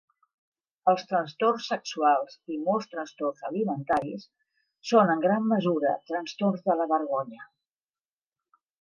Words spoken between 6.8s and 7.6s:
la vergonya.